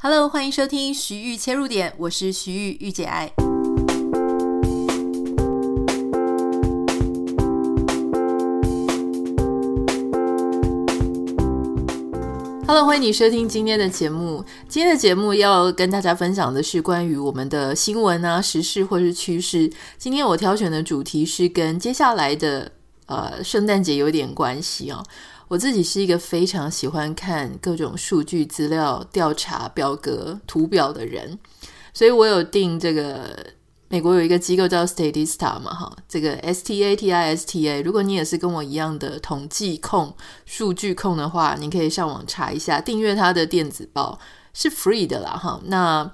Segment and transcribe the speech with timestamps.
[0.00, 3.32] Hello，欢迎收听徐玉切入点，我是徐玉玉姐爱。
[12.64, 14.44] Hello，欢迎你收听今天的节目。
[14.68, 19.68] 今天的节目要跟大家分享的是关于我们的新闻啊、时事或是趋势。
[19.96, 22.70] 今天我挑选的主题是跟接下来的
[23.06, 25.02] 呃圣诞节有点关系哦。
[25.48, 31.38] 我自己是一个非常喜欢看各种数据资料、调查表格、图表的人，
[31.92, 33.34] 所以我有订这个
[33.88, 37.80] 美国有一个机构叫 Statista 嘛，哈，这个 S T A T I S T A。
[37.80, 44.18] 如果你也是跟我一样的统计控、数据控的话，你可以上网查一下，订阅它的电子报
[44.52, 45.58] 是 free 的啦，哈。
[45.64, 46.12] 那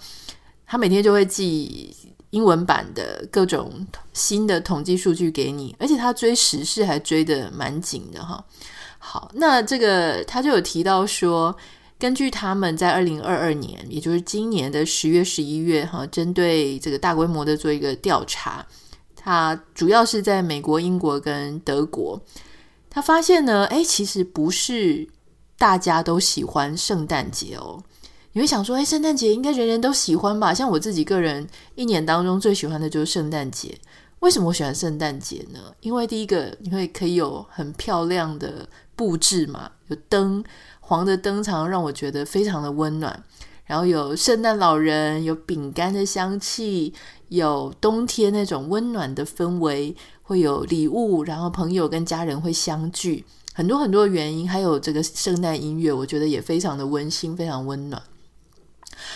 [0.64, 1.95] 他每天就会寄
[2.30, 8.45] 英文版的各种新的统计数据给你，而且他追时事还追得蛮紧的，哈。
[9.06, 11.54] 好，那这个他就有提到说，
[11.98, 18.64] 根据他们在二零二二年，也就是今年的十月、十一月，哈，针对这个大规模的做一个调查，
[19.14, 22.19] 他主要是在美国、英国跟德国，
[22.88, 25.06] 他发现呢，诶，其实不是
[25.58, 27.80] 大家都喜欢圣诞节哦。
[28.33, 30.55] 你会想说，诶，圣诞节应该人人都喜欢吧？
[30.55, 33.78] 像我自己个人，一年当中最喜欢的就是圣诞节。
[34.25, 35.61] 为什么我喜欢圣诞节呢？
[35.80, 38.67] 因为第一个，你会可以有很漂亮的。
[38.97, 40.44] 布置嘛，有灯，
[40.78, 43.25] 黄的灯常常让我觉得非常的温暖。
[43.64, 46.95] 然后有圣诞老人，有饼干的香气，
[47.28, 58.00] 有冬天那种温暖的氛围，会有礼物，然后朋友跟家人会相聚，很多很多原因，还有这个圣诞音乐，我觉得也非常的温馨，非常温暖。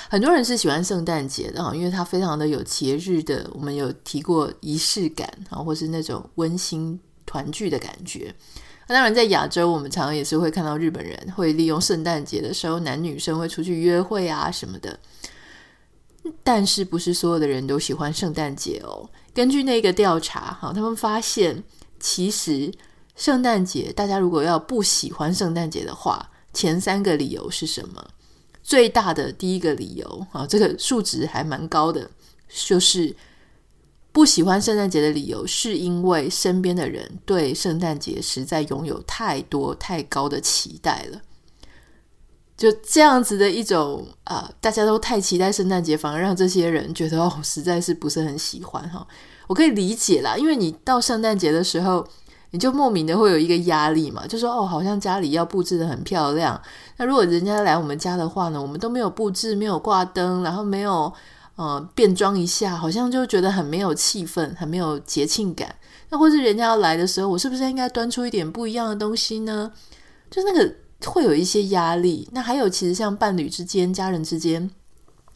[0.08, 8.34] 很多人是喜欢圣诞节的哈，因为它非常的有节日的，我们有提过仪式感啊，或是那种温馨团聚的感觉。
[8.86, 14.98] 当然，在亚洲，我们常常也是会看到日本人会利用圣诞节的时候，男女生会出去约会啊什么的。
[16.42, 19.08] 但是，不是所有的人都喜欢圣诞节哦。
[19.34, 21.62] 根据那个调查，哈，他们发现，
[22.00, 22.72] 其实
[23.14, 28.02] 圣诞节，大家如果要不喜欢圣诞节的话，前三个理由是什么？
[28.68, 32.10] 最大的第一个理由，啊，这个数值还蛮高的，
[32.48, 33.16] 就是。
[34.10, 41.20] 不喜欢圣诞节的理由，是因为身边的人对圣诞节实在拥有太多太高的期待了。
[42.56, 49.06] 就这样子的一种啊、大家都太期待圣诞节，反而让这些人觉得哦，实在是不是很喜欢哈。
[49.46, 52.04] 我可以理解啦，因为你到圣诞节的时候，
[52.50, 56.60] 你就莫名的会有一个压力嘛，就说哦，好像家里要布置得很漂亮。
[56.96, 61.12] 那如果人家来我们家的话呢，我们都没有布置，没有挂灯，然后没有。
[61.58, 65.74] 呃，变装一下，好像就觉得很没有气氛，很没有节庆感。
[66.08, 69.72] 那或是人家要来的时候，我是不是应该端出一点不一样的东西呢？
[70.30, 70.72] 就那个
[71.06, 72.28] 会有一些压力。
[72.30, 74.70] 那还有，其实像伴侣之间、家人之间，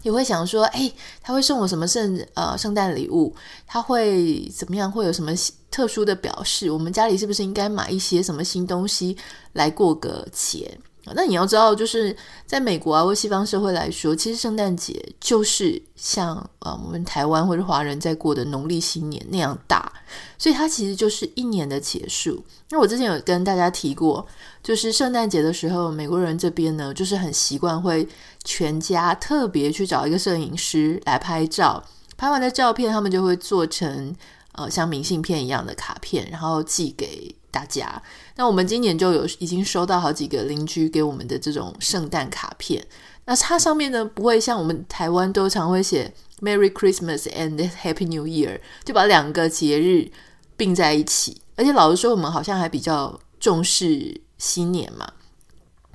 [0.05, 3.35] 也会想说，哎，他会送我什么圣呃圣诞礼物？
[3.67, 4.93] 他会怎么样？
[4.93, 5.35] 会有什么
[5.73, 6.71] 特殊的表示？
[6.71, 9.17] 我们家里是不是应该买一些什么新东西
[9.55, 10.79] 来过个节？
[11.17, 12.17] 那你要知道，就是
[12.47, 19.93] 在美国啊，或西方社会来说，其实圣诞节就是像呃我们台湾或者华人在过的农历新年那样大，
[20.39, 22.41] 所以它其实就是一年的结束。
[22.71, 24.25] 那我之前有跟大家提过，
[24.63, 28.07] 就是圣诞节的时候，美国人这边呢，就是很习惯会
[28.45, 31.83] 全家特别去找一个摄影师来拍照，
[32.17, 34.15] 拍完的照片他们就会做成
[34.53, 38.03] 呃像明信片一样的卡片，然后寄给大家。
[38.37, 42.87] 那我们今年就有已经收到好几个邻居给我们的这种圣诞卡片。
[43.25, 50.11] 那它上面呢，不会像我们台湾都常会写 Merry Christmas and Happy New Year，就把两个节日
[50.57, 51.41] 并在一起。
[51.55, 55.13] 而且老实说，我们好像还比较重视新年嘛。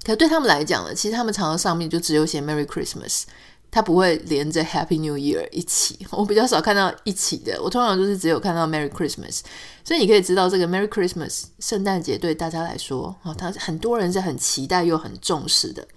[0.06, 3.24] 可对他们来讲呢，其实他们常常上面就只有写 Merry Christmas。
[3.70, 7.62] 它不会连着 Happy New Year 一起， 我比较少看到一起的。
[7.62, 9.42] 我通常都是只有看到 Merry Christmas，
[9.84, 15.88] 所以你可以知道这个 Merry Christmas 圣诞节对大家来说，哦，他很多人是很期待又很重视的。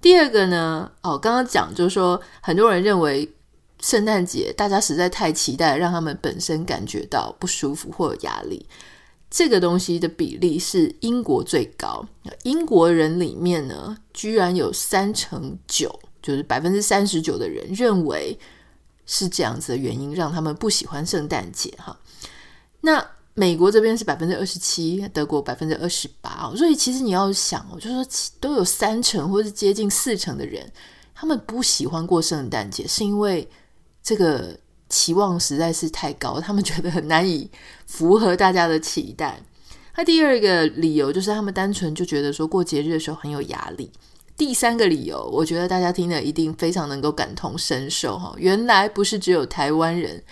[0.00, 3.30] 第二个呢，哦，刚刚讲就是说，很多人认为
[3.80, 8.66] 圣诞节大家实在太期待，让他们本身感觉到不舒服或有压力。
[9.28, 12.06] 这个东西的比例是英国最高，
[12.44, 15.98] 英国人里面呢，居然有三成九。
[16.26, 18.36] 就是百分之三十九的人认为
[19.04, 21.96] 是这样子的原因，让他们不喜欢圣诞节哈。
[22.80, 26.52] 那美国这边是百分之二十七，德国百分之二十八。
[26.56, 28.04] 所以其实你要想，我就说
[28.40, 30.68] 都有三成或是接近四成的人，
[31.14, 33.48] 他们不喜欢过圣诞节，是因为
[34.02, 34.58] 这个
[34.88, 37.48] 期望实在是太高，他们觉得很难以
[37.86, 39.40] 符合大家的期待。
[39.96, 43.88] 那第二个理由就是他们单纯就觉得说过节日的时候很有压力。
[44.36, 48.34] 第三个理由，我觉得大家听了一定非常能够感同身受哈。
[48.36, 50.22] 原来不是只有台湾人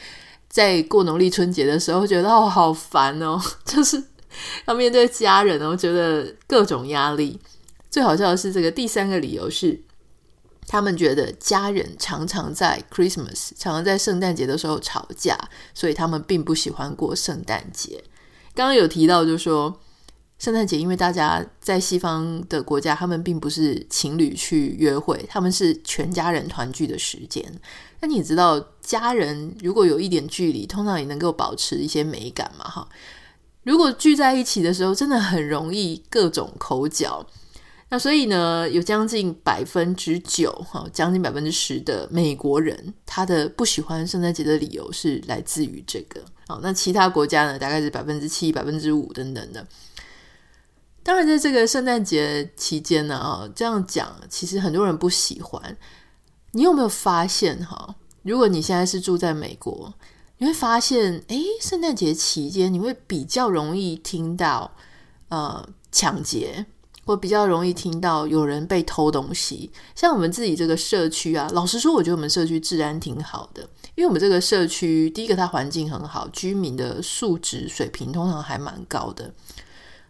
[0.49, 4.03] 在过农历春节的时候觉得哦好烦哦， 就是
[4.67, 7.41] 要面对家人哦，觉得各种压力。
[7.91, 9.81] 最好笑的是，这个第三个理由是，
[10.67, 15.39] 他们觉得家人常常在 Christmas，常常在圣诞节的时候吵架，
[15.73, 18.05] 所以他们并不喜欢过圣诞节。
[18.55, 19.81] 刚刚有提到，就是说。
[20.45, 27.43] 圣诞节，因为大家在西方的国家，他们并不是情侣去约会，他们是全家人团聚的时间。
[28.01, 32.67] 那你知道，家人如果有一点距离，通常也能够保持一些美感嘛？
[32.67, 32.87] 哈，
[33.63, 37.27] 如果聚在一起的时候，真的很容易各种口角。
[37.89, 46.21] 那所以呢，有将近百分之九，哈，将近百分之十的美国人，他的不喜欢圣诞节的理由是来自于这个。
[46.47, 49.67] 好，那其他国家呢，大概是百分之七、百分之五等等的。
[51.05, 55.77] 当然，在这个圣诞节期间呢，啊，这样讲其实很多人不喜欢。
[56.53, 57.95] 你有没有发现哈？
[58.23, 59.93] 如果你现在是住在美国，
[60.39, 64.75] 你会发现，诶，圣诞节期间你会比较容易听到
[65.29, 66.65] 呃抢劫，
[67.05, 69.71] 或比较容易听到有人被偷东西。
[69.95, 73.61] 像我们自己这个社区啊，老实说，我觉得我们社区治安挺好的，
[73.95, 79.31] 因为我们这个社区，第一个它环境很好，居民的素质水平通常还蛮高的。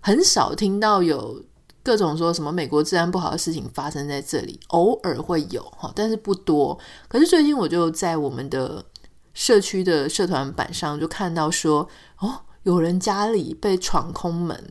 [0.07, 1.43] 很少听到有
[1.83, 6.79] 各种说什么美国治安不好的事情发生在这里，偶尔会有哈，但是不多。
[7.09, 8.85] 可是最近我就在我们的
[9.33, 14.71] 社区的社团板上就看到说，哦，有人家里被闯空门，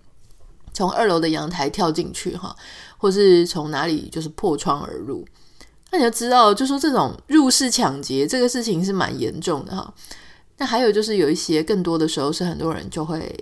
[0.71, 2.56] 从二楼的阳台跳进去哈，
[3.00, 5.25] 或是从哪里就是破窗而入。
[5.89, 9.91] 那你要知道，就说这种入室抢劫这个事情是蛮严重的哈。
[10.57, 13.35] 那还有就是有一些更多的时候是很多人就会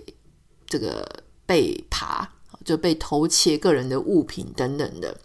[0.66, 1.06] 这个。
[1.46, 2.30] 被扒，
[2.64, 5.16] 就被偷窃个人的物品等等的。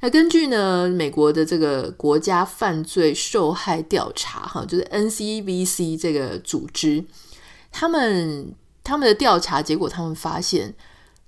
[0.00, 7.02] 那根据呢，美国的这个国家犯罪受害调查，哈，就是 NCVC 这个组织，
[7.72, 8.54] 他们
[8.84, 10.74] 他们的调查结果，他们发现，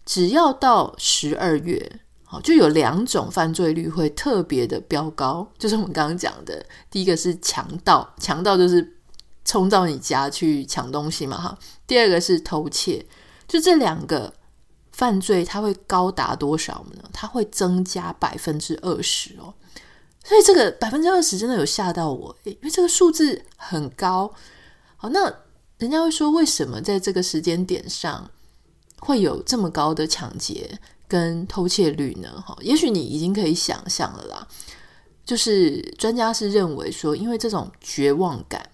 [0.05, 8.97] 只要到十二月，好，就有两种犯罪率会特别的飙高，就是我们刚刚讲的，第一个是强盗，强盗就是
[9.47, 11.59] 冲到你家去抢东西嘛，哈。
[11.87, 13.07] 第二个是偷窃。
[13.49, 14.33] 就这两个
[14.93, 17.03] 犯罪，它会高达多少呢？
[17.13, 19.55] 它会增加百分之二十哦。
[20.23, 24.31] 所以这个百分之二十真的有吓到我，因为这个数字很高。
[24.97, 25.33] 好，那
[25.79, 28.31] 人家会说，为什么在这个时间点上
[29.01, 32.45] 会有这么高的抢劫跟偷窃率呢？
[32.47, 34.47] 哈，也许你已经可以想象了啦。
[35.25, 38.69] 就是专家是认为说，因为这种绝望感。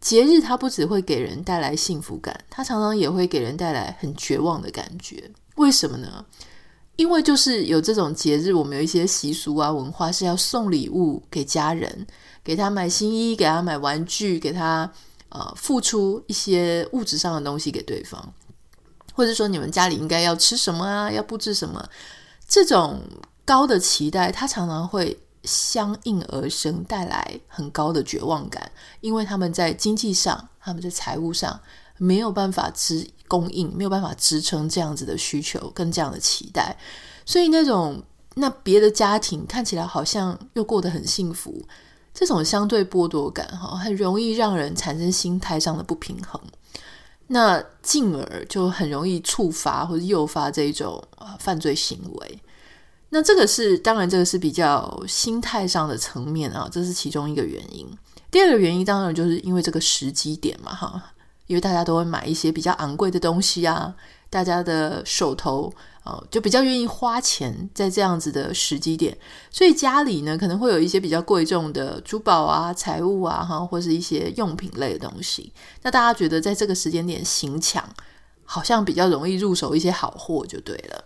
[0.00, 5.30] 节日它不只会给人带来幸福感，它常常也会给人带来很绝望的感觉。
[5.56, 6.24] 为什么呢？
[6.96, 12.06] 因为就是有这种节日，我们有一些习俗啊、文化是要送礼物给家人，
[12.42, 14.90] 给他买新衣，给他买玩具，给他
[15.28, 18.32] 呃付出一些物质上的东西给对方，
[19.14, 21.88] 或者说你们家里应该要吃什么啊，要布置什么，
[22.48, 23.00] 这种
[23.44, 25.18] 高的期待，它常常会。
[25.48, 31.58] 相应而生，带来很高的绝望感，因为他们在经济上、他们在财务上
[31.96, 36.76] 没有办法支供应，没有办法支撑这样子的需求跟这样的期待，
[37.24, 38.02] 所以那种
[38.34, 41.66] 那别的家庭看起来好像又过得很幸福，
[42.12, 46.40] 这种相对剥夺感哈，很容易让人产生心态上的不平衡，
[47.28, 51.02] 那进而就很容易触发或者诱发这种
[51.38, 52.38] 犯罪行为。
[53.10, 57.88] 那这个是当然，这个是比较心态上的层面啊，这是其中一个原因。
[58.30, 61.02] 第二个原因当然就是因为这个时机点嘛，哈，
[61.46, 63.94] 因为大家都会买一些比较昂贵的东西啊，
[64.28, 65.72] 大家的手头
[66.04, 69.16] 啊就比较愿意花钱在这样子的时机点，
[69.50, 75.50] 所以家里呢可能会有一些比较贵重的珠宝啊、财物啊，哈，或是一些用品类的东西。
[75.82, 77.82] 那大家觉得在这个时间点行抢，
[78.44, 81.04] 好像比较容易入手一些好货，就对了。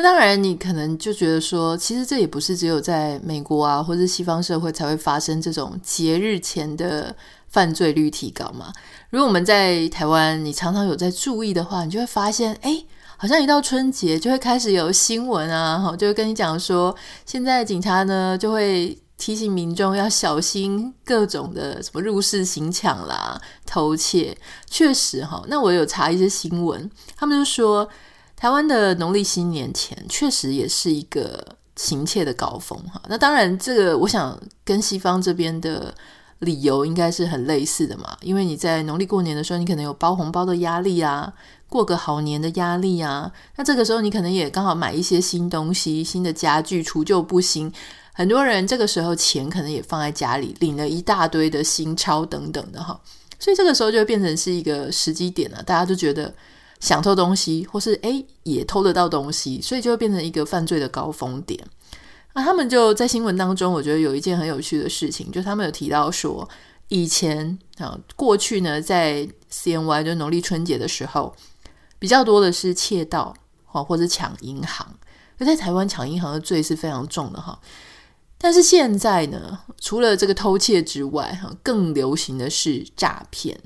[0.00, 7.14] 那当然，你可能就觉得说，其实这也不是只有在美国啊，或者西方社会才会发生这种节日前的
[7.48, 8.72] 犯罪率提高嘛。
[9.10, 12.82] 如果我们在台湾，你常常有在注意的话，你就会发现，哎，
[13.18, 24.34] 好像一到春节就会开始有新闻啊，哈，就会跟你讲说，现在警察呢就会提醒民众要小心各种的什么入室行抢啦、偷窃。
[24.66, 27.86] 确实哈，那我有查一些新闻，他们就说。
[28.40, 33.02] 台湾的农历新年前确实也是一个行窃的高峰哈。
[33.06, 35.94] 那当然，这个我想跟西方这边的
[36.38, 41.30] 理由应该是很类似的嘛，因为你在农历过年的时候，你可能有包红包的压力啊，
[41.68, 47.70] 过个好年的压力啊，那这个时候你可能也刚好买一些新东西、新的家具，除旧布新。
[48.14, 52.98] 很多人这个时候钱可能也放在家里，领了一大堆的新钞等等的哈，
[53.38, 56.34] 所以这个时候就变成是一个时机点了，大家都觉得
[56.80, 61.62] 想偷东西，或是诶也偷得到东西，所以就会变成一个犯罪的高峰点。
[62.34, 66.48] 那他们就在新闻当中，我觉得有一件很有趣的事情，就他们有提到说，
[66.88, 71.34] 以前啊，过去呢，在 CNY 就农历春节的时候，
[71.98, 73.34] 比较多的是窃盗，
[73.64, 74.96] 或者抢银行。
[75.38, 77.58] 而在台湾抢银行的罪是非常重的哈。
[78.38, 83.58] 但是现在呢，除了这个偷窃之外，哈，更流行的是诈骗。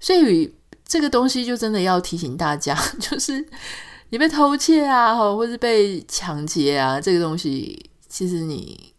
[0.00, 0.54] 所以
[0.88, 3.46] 这个东西就真的要提醒大家， 就是。
[4.10, 8.90] 你被偷窃啊，或者是被抢劫啊，这个东西其实你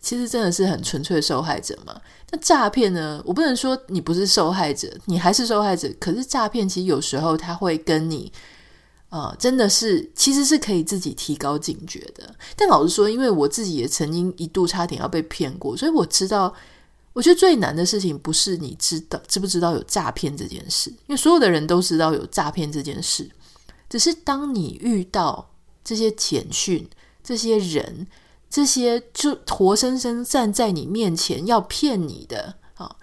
[0.00, 1.94] 其实真的是很纯粹的受害者嘛。
[2.32, 3.22] 那诈骗呢？
[3.24, 5.88] 我不能说你不是受害者，你还是受害者。
[6.00, 8.32] 可是诈骗其实有时候他会跟你，
[9.10, 12.34] 呃，真的是其实是可以自己提高警觉的。
[12.56, 16.52] 但老实说，因为我自己也曾经一度差点要被骗过，所以我知道，
[17.18, 23.28] 我觉得最难的事情不是你知道知不知道有诈骗这件事，因为所有的人都知道有诈骗这件事。
[23.88, 25.50] 只是当你遇到
[25.82, 26.88] 这些简讯、
[27.24, 28.06] 这些人、
[28.48, 32.94] 这些就活生生站在你面前要骗你的啊，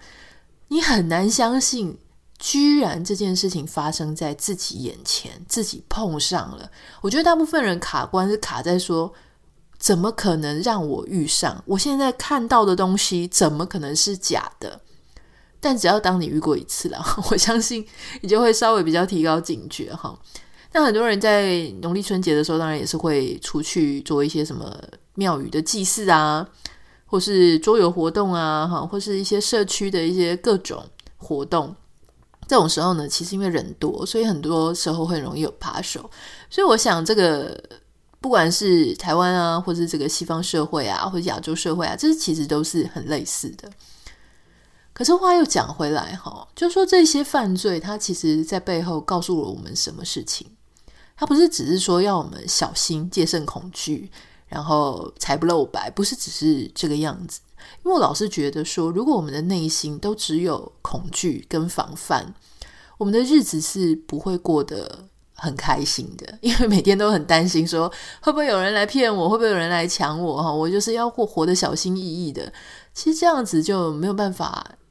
[0.68, 1.98] 你很难相信，
[2.38, 6.70] 居然这件事情发生在自己眼前，自己碰上了。
[7.02, 9.12] 我觉得大部分人卡关是卡在说，
[9.78, 11.62] 怎么可能让我遇上？
[11.66, 14.80] 我现在看到的东西怎么可能是假的？
[15.60, 17.86] 但只要当你遇过一次了， 我相信
[18.20, 20.16] 你就会稍微比较提高警觉哈。
[20.72, 24.76] 那很多人在农历春节的时候，当然也是会出去做一些什么
[25.14, 26.46] 庙宇的祭祀啊，
[27.06, 30.84] 或是桌游活动啊，哈，或是一些社区的一些各种
[31.16, 31.74] 活动。
[32.46, 36.08] 这种时候呢，其实因为人多，所以很多时候会容易有扒手。
[36.50, 37.60] 所以我想，这个
[38.20, 43.70] 不管是台湾啊，或是这个西方社会啊，或者亚洲社会啊，这其实都是很类似的。
[44.92, 50.48] 可是话又讲回来，哈，就说这些犯罪，它其实在背后告诉了我们什么事情？
[51.16, 54.10] 它不是只是说要我们小心、戒慎恐惧，
[54.48, 57.40] 然后财不露白，不是只是这个样子。
[57.84, 62.34] 因为我老是觉得说，如果我们的内心都只有恐惧跟防范，
[62.98, 66.26] 我们的日子是不会过得很开心的。
[66.42, 67.88] 因为每天都很担心说，
[68.20, 70.42] 会不会有人来骗我，会不会有人来抢我？
[70.42, 72.52] 哈，我就是要过活得小心翼翼的。
[72.92, 74.46] 其实这样子就没有办法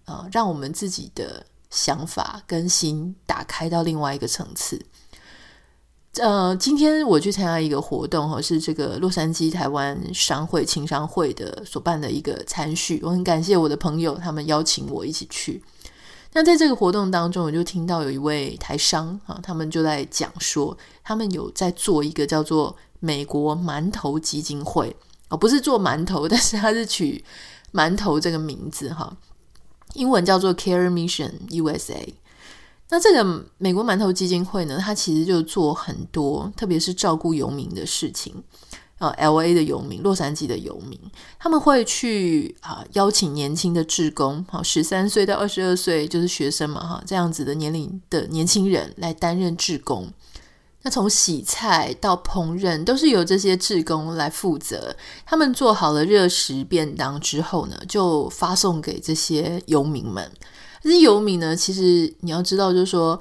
[0.05, 4.79] 啊、呃，让我们自己的想法跟心打开到另外一个层次。
[6.17, 15.61] 呃，今天我去参加一个活动哈，是这个洛杉矶台湾商会青商会的所办的一个餐叙，我很感谢我的朋友，他们邀请我一起去。
[16.37, 24.93] 那在这个活动当中，我就听到有一位台商啊，他们就在讲说，他们有在做一个叫做美国馒头基金会
[25.29, 27.23] 哦，不是做馒头， 但是他是取
[27.71, 29.15] 馒头这个名字哈，
[29.93, 32.05] 英文叫做 Care Mission USA。
[32.89, 38.43] 那这个美国馒头基金会呢，它其实就做很多，特别是照顾游民的事情
[38.97, 39.13] 啊。
[39.17, 40.99] LA 的游民，洛杉矶的游民，
[41.39, 50.11] 他们会去啊邀请年轻的志工，好，十三岁到二十二岁就是学生嘛，哈，这样子的年龄的年轻人来担任志工。
[50.83, 54.95] 那从洗菜到烹饪，都是由这些志工来负责。
[55.25, 60.31] 他们做好了热食便当之后呢，就发送给这些游民们。
[60.83, 63.19] 这些游民呢，其实你要知道，就是说，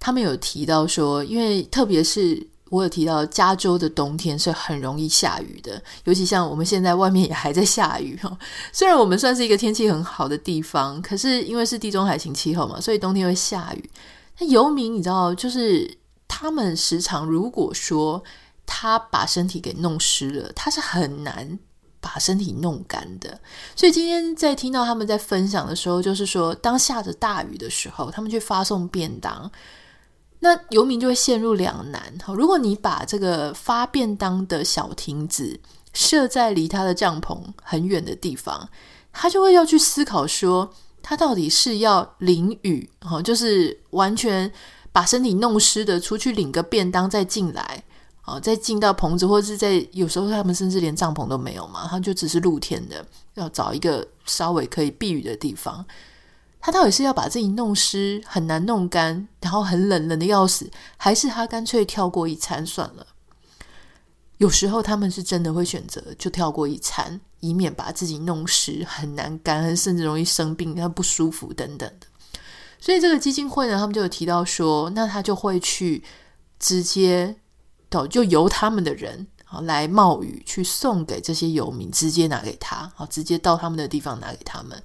[0.00, 8.36] 他们有提到说，因为特别是我有提到，加州的冬天是很容易下雨的，尤其像我们现在外面也还在下雨哈。
[8.72, 13.90] 虽然我们算是一个天气很好的地方，可是因为是地中海型气候嘛，所以冬天会下雨。
[14.40, 18.22] 那游民你知道，就是他们时常如果说
[18.66, 21.58] 他把身体给弄湿了，他是很难。
[22.04, 23.40] 把身体弄干的，
[23.74, 29.50] 所以今天在听到他们在分享的时候，就是说，当下着大雨的时候，他们去发送便当，
[30.44, 32.02] 那游民就会陷入两难。
[32.36, 35.58] 如果你把这个发便当的小亭子
[35.94, 38.68] 设在离他的帐篷很远的地方，
[39.10, 40.70] 他就会要去思考说，
[41.02, 42.90] 他到底是要淋雨，
[43.24, 44.52] 就是完全
[44.92, 47.82] 把身体弄湿的出去领个便当再进来。
[48.26, 53.02] 哦，再进到棚子，或者是在有时候他们甚至连帐篷都没有嘛，他就只是露天的，
[53.34, 55.84] 要找一个稍微可以避雨的地方。
[56.64, 63.06] 他到底是要把自己弄湿，很难弄干，然后很冷，冷的要死，还是他干脆跳过一餐算了？
[64.38, 72.06] 有时候他们是真的会选择就跳过一餐，以免把自己弄湿，很难干，甚至容易生病，他不舒服等等的。
[72.80, 76.02] 所以这个基金会呢，他们就有提到说，那他就会去
[76.58, 77.36] 直接
[77.90, 84.82] 到就由他们的人啊来冒雨去送给这些游民，直接拿给他，好，直接到他们的地方拿给他们，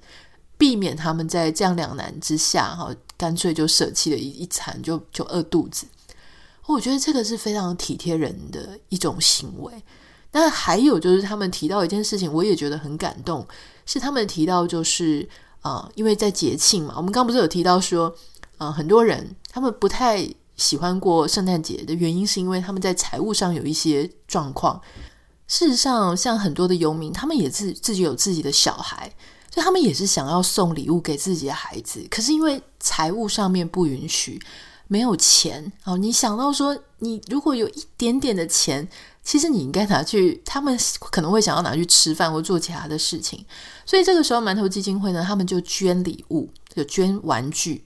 [0.60, 5.86] 避免他们在这样两难之下，哈，干脆就舍弃了一一餐，就就饿肚子。
[6.66, 9.72] 我觉得这个是非常体贴人的一种行为。
[10.32, 13.44] 那还有就是他们提到一件事情，我也觉得很感动，
[13.86, 15.26] 是他们提到就是
[15.62, 18.14] 啊、呃，因为在节庆嘛，我们刚不是有提到说，
[18.58, 24.78] 啊、呃，很多人他们不太喜欢过圣诞节的原因，是因为他们在财务上有一些状况。
[25.48, 29.12] 事实上，像很多的游民，他们也自自己有自己的小孩，
[29.50, 34.40] 所以他们也是想要送礼物给自己的孩子，可是因为财务上面不允许。
[34.92, 38.88] 没有钱哦，你想到说，你如果有一点点的钱，
[39.22, 40.76] 其实你应该拿去，他们
[41.12, 43.46] 可能会想要拿去吃饭或做其他的事情。
[43.86, 47.84] 所以这个时候，馒头基金会呢，他们就捐礼物，就捐玩具。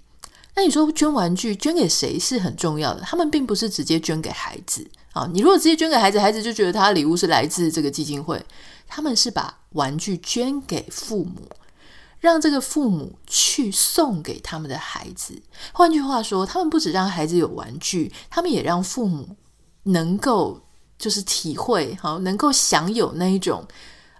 [0.56, 3.02] 那你说捐玩具捐给谁是很重要的？
[3.02, 5.28] 他们并不是直接捐给孩子啊。
[5.30, 8.42] 你如果直接捐给孩子，孩子就觉得他的礼物是来自这个基金会。
[8.86, 11.48] 他们是把玩具捐给父母。
[12.20, 15.42] 让这个父母去送给他们的孩子。
[15.74, 19.36] 换句话说，他们不止让孩子有玩具，他们也让父母
[19.82, 20.58] 能够
[20.98, 23.68] 就是体会，好，能够享有那一种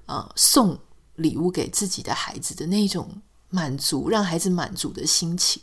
[0.04, 0.78] 呃送
[1.14, 3.08] 礼物给自己的孩子的那一种
[3.48, 5.62] 满足，让孩子满足的心情。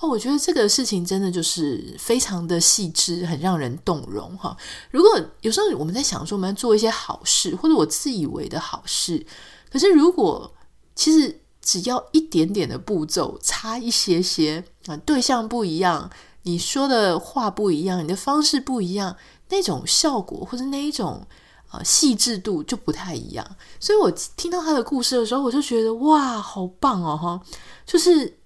[0.00, 4.56] 哦，我觉得这个事情真的就是非常的细致，很让人动容哈。
[4.90, 9.24] 如果有时候我们在想说，我们要做一些好事，或者我自以为的好事，
[9.70, 10.54] 可是如果
[10.94, 11.40] 其实。
[11.66, 16.10] 只要一点点的步骤，差一些些啊，对象不一样，
[16.42, 19.16] 你说的话不一样，你的方式不一样，
[19.48, 21.26] 那种效果或者那一种
[21.68, 23.56] 啊细致度就不太一样。
[23.80, 27.40] 所以我听到他的故事的时候，我就觉得哇，好棒哦哈！
[27.86, 28.36] 就是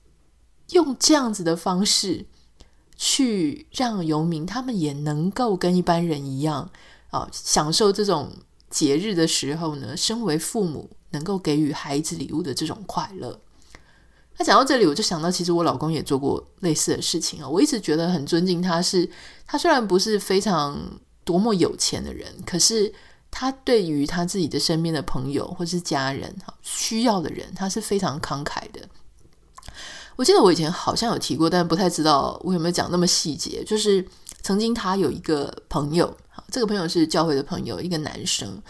[0.70, 2.26] 用这样子的方式
[2.96, 6.70] 去让游民他们也能够跟一般人一样
[7.10, 8.32] 啊，享受这种
[8.70, 10.90] 节日的时候呢，身为父母。
[11.10, 13.40] 能够给予孩子礼物的这种快乐。
[14.36, 17.48] 那讲到这里，我就想到，其实我老公也做过类似的事情啊。
[17.48, 19.08] 我一直觉得很尊敬他是，
[19.46, 20.78] 他虽然不是非常
[21.24, 22.92] 多么有钱的人，可是
[23.30, 28.86] 他对于他自己的身边的朋友或是家人哈需要的人，他是非常慷慨的。
[30.18, 33.62] 我记得我以前好像有提过，但不太知道我有没有讲那么细节。
[33.62, 34.04] 就是
[34.42, 36.14] 曾经他有一个朋友，
[36.50, 38.60] 这个朋友是教会的朋友，一个男生。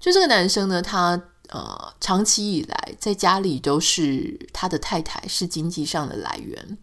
[0.00, 1.20] 就这个男生呢，他。
[1.50, 6.78] 呃，长期以来在家里都是他的太太是经济上的来源。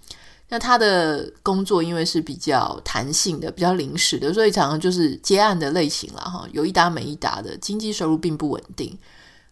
[0.49, 8.95] 那他的工作因为是比较弹性的、比较临时的，所以常常就是接案的类型了哈，有一搭没一搭的，经济收入并不稳定。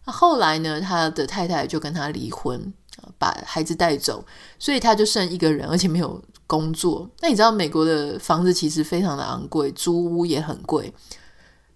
[0.04, 2.72] 那后来呢，他的太太就跟他离婚，
[3.18, 4.24] 把孩子带走，
[4.58, 7.08] 所以他就剩一个人，而且没有工作。
[7.20, 10.92] 那你知道美国的房子其实非常的昂贵，租屋也很贵。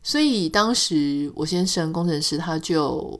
[0.02, 3.18] 所以当时我先生工程师他就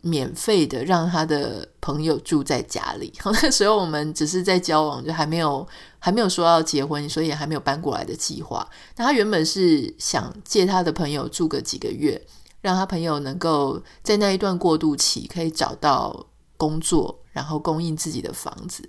[0.00, 3.12] 免费的让他的朋友住在家里。
[3.24, 5.66] 那时候我们只是在交往，就还没有
[5.98, 8.68] 还没有说要结婚，所以还没有搬过来的计划。
[8.96, 12.20] 那他原本是想借他的朋友住个几个月，
[12.60, 18.88] 让他朋友能够在那一段过渡期可以找到工作，然后供应自己的房子。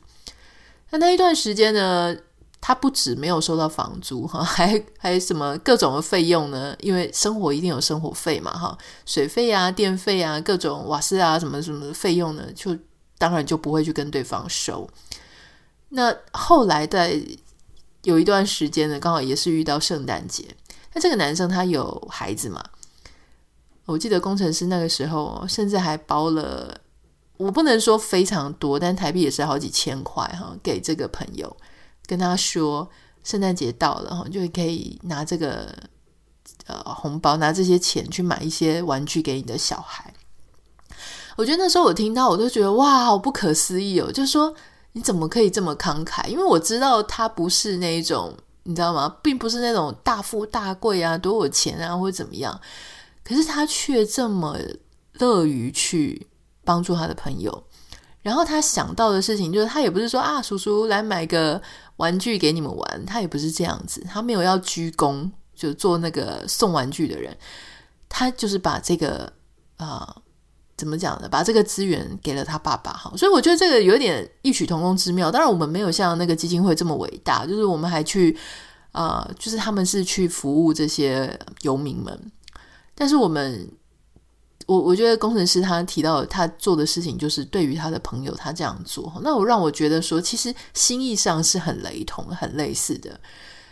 [0.89, 2.15] 那那一段时间呢，
[2.61, 6.75] 他不止没有收到房租哈， 还还什么各种的费用呢？
[6.79, 12.77] 因为生活一定有生活费嘛哈，水费啊、电费啊、各种瓦斯啊什么什么的费用呢，就
[13.17, 14.89] 当然就不会去跟对方收。
[15.89, 17.21] 那后来在
[18.03, 20.45] 有一段时间呢，刚好也是遇到圣诞节。
[20.93, 22.63] 那这个男生他有孩子嘛？
[23.85, 26.79] 我记得工程师那个时候甚至还包了，
[27.37, 31.55] 我不能说非常多，但台币也是好几千块哈，给这个朋友。
[32.05, 32.89] 跟他说，
[33.23, 35.73] 圣诞节到了哈，就可以拿这个
[36.65, 40.13] 呃红包，拿这些钱去买一些玩具给你的小孩。
[41.35, 44.11] 我觉得那时候我听到，我都觉得哇，好不可思议哦！
[44.11, 44.51] 就是说
[44.93, 46.25] 你怎么可以这么慷慨？
[46.27, 49.17] 因为我知道他不是那一种，你知道吗？
[49.21, 52.59] 并不是那种大富大贵啊，多有钱啊，或者怎么样。
[53.23, 54.57] 可是他却这么
[55.19, 56.25] 乐于去
[56.67, 57.63] 帮助他的朋友。
[58.21, 61.61] 然后他想到的事情就是，他也不是说啊，叔叔来买个
[61.95, 67.33] 玩具给你们玩，他也不是这样子，他没有要鞠躬，就做那个送玩具的人，
[68.09, 69.31] 他就是把这个
[69.77, 70.13] 啊、
[70.75, 71.29] 怎么讲呢？
[71.29, 75.31] 把这个资源给了他爸爸哈，所以我觉得这个有点异曲同工之妙。
[75.31, 78.37] 当然，我们没有像那个基金会这么伟大，就是我们还去
[78.91, 82.31] 啊、就是他们是去服务这些游民们。
[82.93, 83.71] 但是我们，
[84.67, 93.19] 我我觉得工程师他提到他做的事情，就是对于他的朋友他这样做，那我让我觉得说，其实心意上是很雷同、很类似的。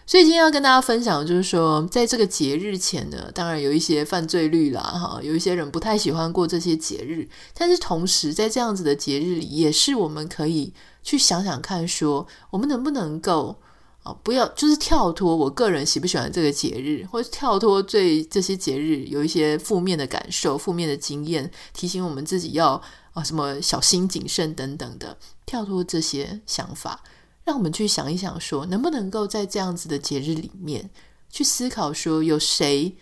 [0.07, 10.71] 所以今天要跟大家分享就是说，在这个节日前呢，当然有一些犯罪率啦，哈，有一些人不太喜欢过这些节日，但是同时在这样子的节日里，也是我们可以
[11.03, 13.57] 去想想看，说我们能不能够
[14.05, 22.79] 啊，不要就是跳脱我个人喜不喜欢这个节日，或者跳脱对这些节日有一些负面的感受、负面的经验，提醒我们自己要
[23.13, 27.03] 啊什么小心谨慎等等的，跳脱这些想法。
[27.45, 30.87] 让我们去想一想，说能不能够在这样子的节日里面
[31.31, 32.95] 去思考，说有谁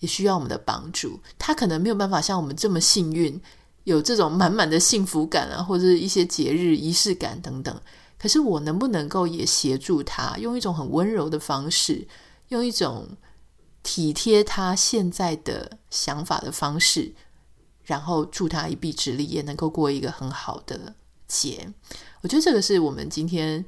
[0.00, 1.20] 也需要我们的帮助。
[1.38, 3.40] 他可能没有办法像我们这么幸运，
[3.84, 7.80] 有这种满满的幸福感啊，或者一些节日仪式感等等。
[8.20, 12.06] 可是我能不能够也协助他，用一种很温柔的方式，
[12.48, 13.08] 用一种
[13.82, 17.14] 体贴他现在的想法的方式，
[17.84, 20.94] 然后助他一臂之力，也能够过一个很好的
[21.26, 21.72] 节。
[22.20, 23.64] 我觉得这个是我们今天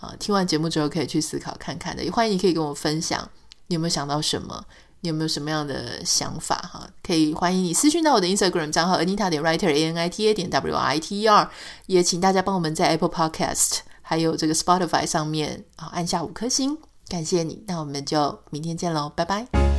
[0.00, 2.02] 啊、听完节目之后可以去思考看看的。
[2.02, 3.30] 也欢迎你可以跟我分享，
[3.68, 4.64] 你有没有想到什么？
[5.02, 6.56] 你有没有什么样的想法？
[6.56, 11.28] 哈，可以欢迎你私讯到我的 Instagram 账号 Anita 点 Writer A N I T A 点 W I T E
[11.28, 11.50] R。
[11.86, 16.76] 也请大家帮我们在 Apple Podcast 还有这个 Spotify 上面啊按下五颗星，
[17.08, 17.64] 感谢你。
[17.66, 19.71] 那我们就明天见喽，拜拜。